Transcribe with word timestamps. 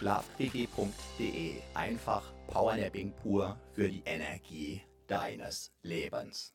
Schlafquickie.de. 0.00 1.60
Einfach 1.74 2.22
Powernapping 2.46 3.12
pur 3.22 3.54
für 3.74 3.86
die 3.86 4.02
Energie 4.06 4.80
deines 5.06 5.70
Lebens. 5.82 6.54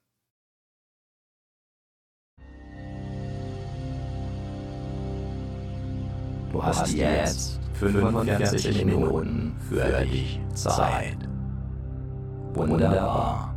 Du 6.51 6.63
hast 6.63 6.91
jetzt 6.91 7.59
45 7.73 8.85
Minuten 8.85 9.55
für 9.69 10.05
dich 10.05 10.39
Zeit. 10.55 11.17
Wunderbar. 12.53 13.53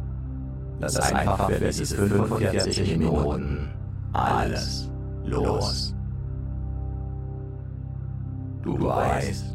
Lass 0.81 0.97
einfach 1.00 1.48
für 1.48 1.60
diese 1.60 1.97
45 1.97 2.98
Minuten 2.98 3.71
alles 4.12 4.91
los. 5.25 5.94
Du 8.62 8.84
weißt, 8.84 9.54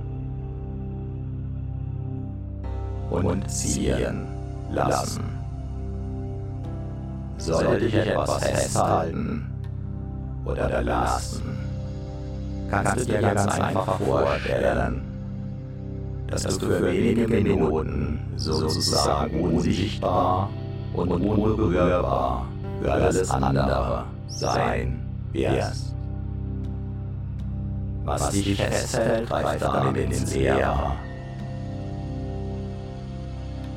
und 3.11 3.49
ziehen 3.49 4.27
lassen. 4.71 5.23
Sollte 7.37 7.79
dich 7.79 7.95
etwas 7.95 8.43
festhalten 8.43 9.51
oder 10.45 10.81
lassen, 10.81 11.57
kannst 12.69 12.97
du 12.97 13.05
dir 13.05 13.21
ganz 13.21 13.47
einfach 13.47 13.99
vorstellen, 13.99 15.01
dass 16.27 16.43
du 16.57 16.67
für 16.67 16.91
wenige 16.91 17.27
Minuten 17.27 18.19
sozusagen 18.35 19.41
unsichtbar 19.41 20.49
und 20.93 21.11
unberührbar 21.11 22.45
für 22.81 22.91
alles 22.91 23.29
andere 23.29 24.05
sein 24.27 24.99
wirst. 25.33 25.95
Was 28.05 28.29
dich 28.31 28.55
festhält, 28.55 29.29
greift 29.29 29.61
dann 29.61 29.95
ins 29.95 30.33
Leere. 30.33 30.93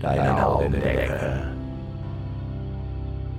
Deine 0.00 0.46
Augendecke. 0.46 1.42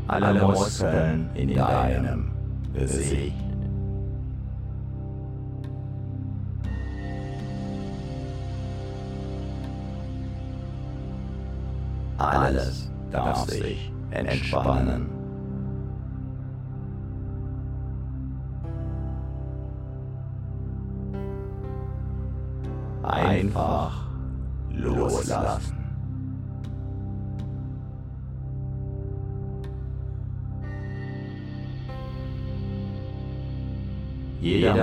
Alle 0.08 0.42
Muskeln 0.42 1.30
in 1.34 1.56
deinem 1.56 2.32
Gesicht. 2.74 3.34
Alles 12.18 12.92
darf 13.10 13.50
sich 13.50 13.92
entspannen. 14.12 15.10
Einfach 23.02 24.06
loslassen. 24.70 25.81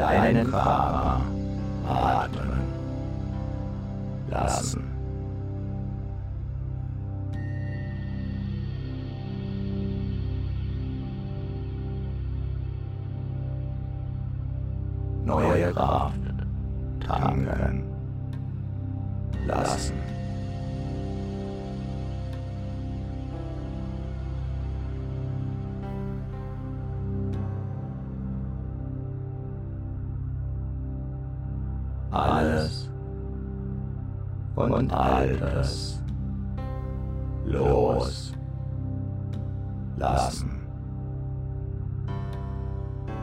deinen 0.00 0.50
Körper 0.50 1.20
atmen 1.86 2.62
lassen. 4.30 4.84
Neue 15.24 15.72
Kraft 15.72 16.14
tanken 17.06 17.84
lassen. 19.46 20.19
Und 34.68 34.92
Altes 34.92 36.02
los 37.44 38.32
lassen. 39.96 40.60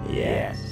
Yes. 0.10 0.67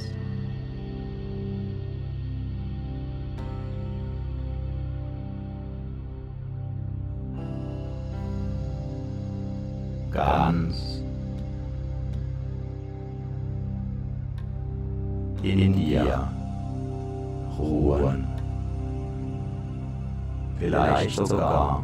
Vielleicht 21.06 21.28
sogar 21.28 21.84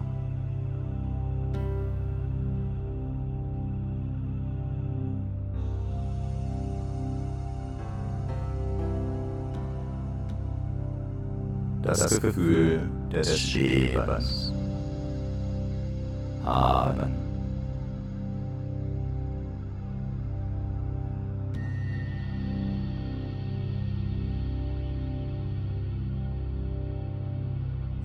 das 11.84 12.20
Gefühl 12.20 12.90
des 13.12 13.38
Schwebens 13.38 14.52
haben. 16.44 17.21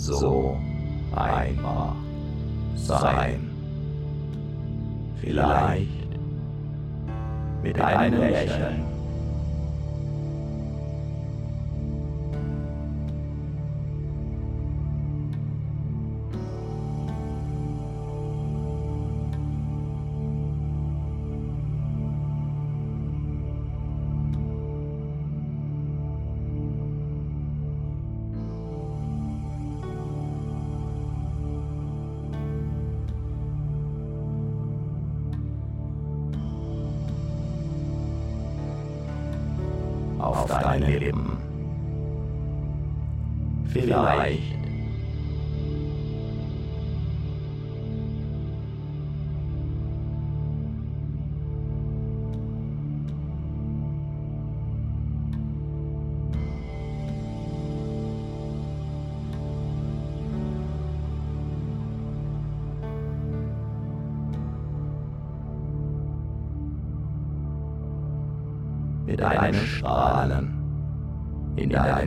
So 0.00 0.56
einfach 1.14 1.94
sein. 2.74 3.50
Vielleicht 5.20 5.88
mit 7.62 7.80
einem 7.80 8.20
Lächeln. 8.20 8.89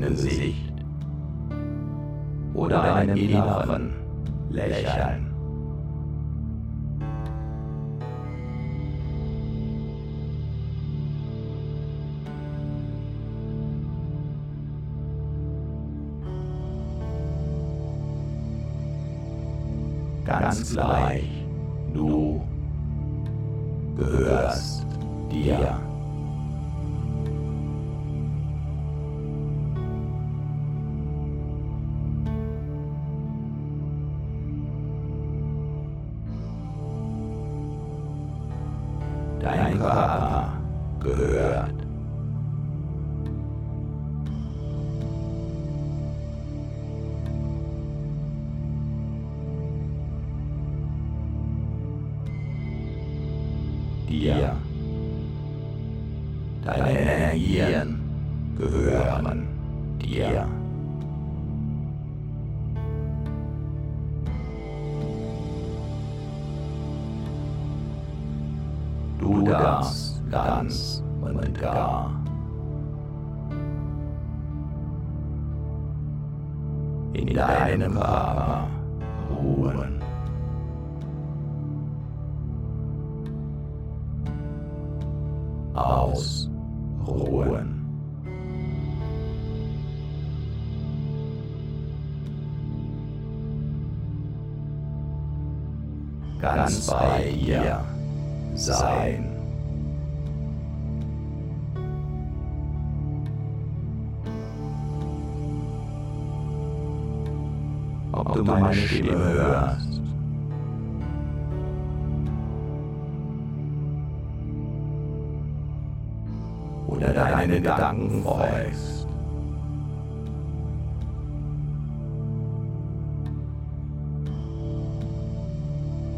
In 0.03 0.09
deinem 0.09 0.15
Gesicht 0.15 0.73
oder 2.53 2.95
einem 2.95 3.17
inneren 3.17 3.93
Lächeln. 4.49 5.29
Ganz 20.25 20.73
gleich, 20.73 21.29
du 21.93 22.41
gehörst 23.97 24.85
dir. 25.31 25.92
Ob 108.33 108.39
du 108.39 108.51
meine 108.51 108.73
Stimme 108.73 109.11
hörst. 109.11 110.01
Oder 116.87 117.13
deine 117.13 117.61
Gedanken 117.61 118.23
folgst. 118.23 119.07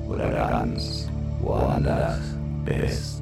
Oder 0.07 0.29
ganz 0.29 1.09
woanders 1.41 2.21
bist. 2.63 3.14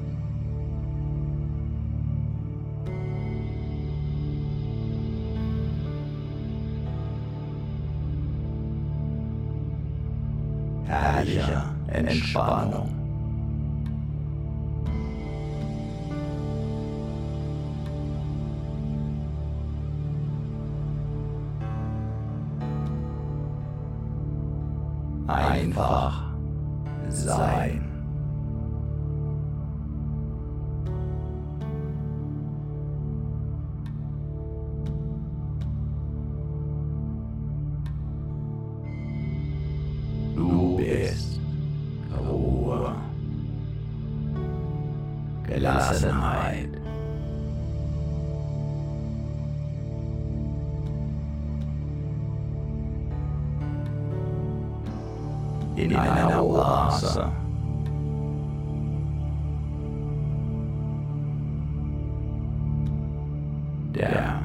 Der 63.96 64.42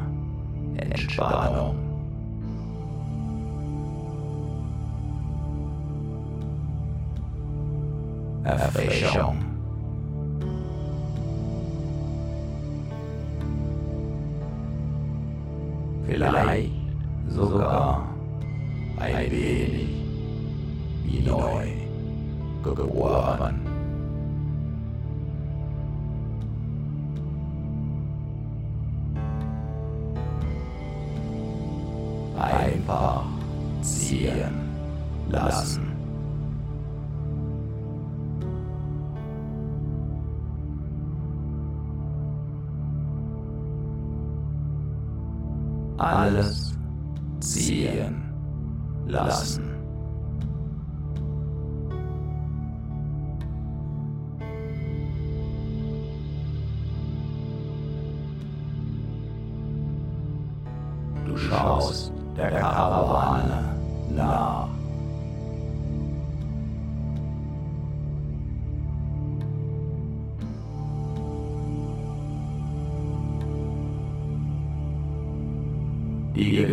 Entspannung. 0.76 1.76
Erfrischung. 8.45 9.38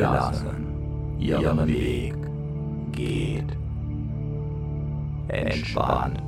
Gelassen 0.08 0.66
ihren 1.20 1.68
Weg 1.68 2.16
geht. 2.92 3.58
Entspannt. 5.28 6.22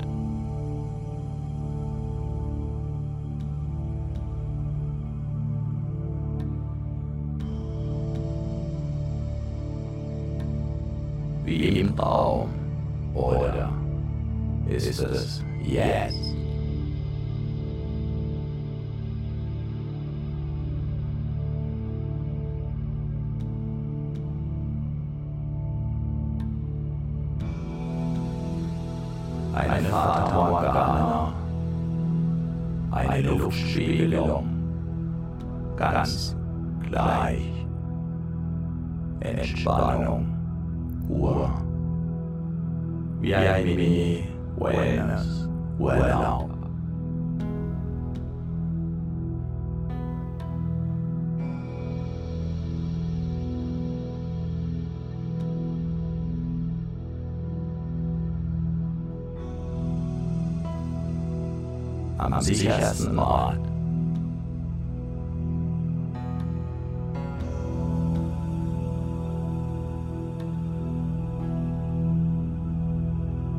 Wie 11.45 11.79
im 11.79 11.95
Traum. 11.95 12.49
Oder 13.13 13.71
ist 14.67 14.99
es 14.99 15.43
jetzt? 15.63 16.36
Ort. 63.05 63.59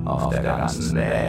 Auf 0.05 0.31
der 0.31 0.43
ganzen 0.43 0.97
Welt. 0.97 1.28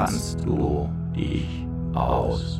Kannst 0.00 0.42
du 0.46 0.88
dich 1.14 1.46
ausruhen? 1.92 2.59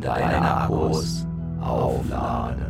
Und 0.00 0.06
deine 0.06 0.40
Akkus 0.40 1.26
aufladen. 1.60 2.69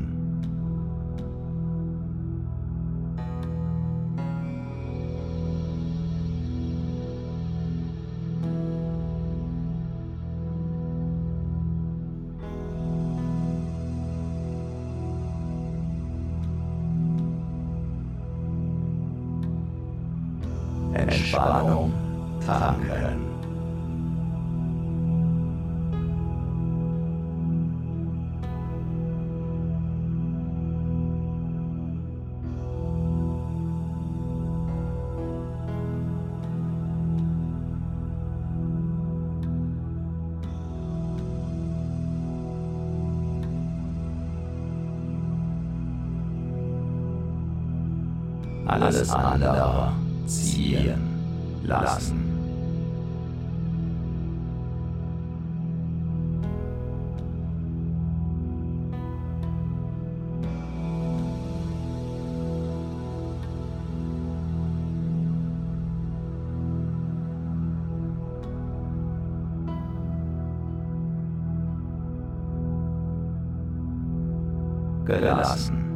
Gelassen. 75.19 75.90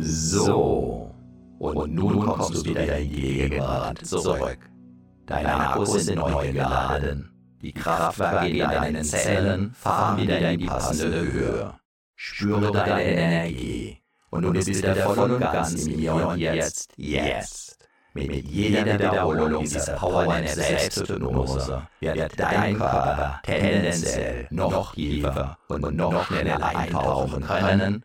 So. 0.00 1.14
Und 1.58 1.94
nun 1.94 2.24
kommst 2.24 2.54
du 2.54 2.64
wieder 2.70 2.98
in 2.98 3.10
die 3.10 3.20
Gegenwart 3.20 4.04
zurück. 4.06 4.58
Deine 5.26 5.54
Akkus 5.54 6.04
sind 6.04 6.16
neu 6.16 6.52
geladen. 6.52 7.30
Die 7.60 7.72
Kraftwerke 7.72 8.48
in 8.48 8.58
deinen 8.58 9.04
Zellen 9.04 9.72
fahren 9.72 10.22
wieder 10.22 10.52
in 10.52 10.60
die 10.60 10.66
passende 10.66 11.20
Höhe. 11.20 11.74
Spüre 12.14 12.72
deine 12.72 13.04
Energie. 13.04 13.98
Und 14.30 14.42
du 14.42 14.52
bist 14.52 14.68
wieder 14.68 14.94
voll 14.94 15.32
und 15.32 15.40
ganz 15.40 15.86
im 15.86 15.98
Hier 15.98 16.14
und 16.14 16.38
Jetzt. 16.38 16.92
Jetzt. 16.96 17.78
Mit 18.14 18.48
jeder 18.48 18.84
Wiederholung 18.84 19.62
dieser 19.62 19.92
Powernap 19.94 20.48
Selbsthypnose 20.48 21.82
wird 22.00 22.40
dein 22.40 22.76
Körper 22.76 23.40
tendenziell 23.42 24.46
noch 24.50 24.94
tiefer 24.94 25.58
und 25.68 25.94
noch 25.94 26.26
schneller 26.26 26.64
eintauchen 26.64 27.42
können 27.42 28.04